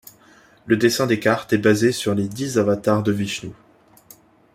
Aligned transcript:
Le 0.65 0.77
dessin 0.77 1.05
des 1.05 1.19
cartes 1.19 1.53
est 1.53 1.59
basé 1.59 1.91
sur 1.91 2.15
les 2.15 2.27
dix 2.27 2.57
avatars 2.57 3.03
de 3.03 3.11
Vishnou. 3.11 3.53